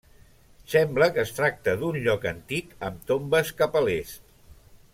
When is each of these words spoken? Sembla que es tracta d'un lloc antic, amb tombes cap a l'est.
Sembla 0.71 1.07
que 1.17 1.21
es 1.23 1.33
tracta 1.39 1.75
d'un 1.81 1.99
lloc 2.07 2.25
antic, 2.31 2.73
amb 2.89 3.05
tombes 3.13 3.53
cap 3.61 3.79
a 3.79 3.85
l'est. 3.91 4.37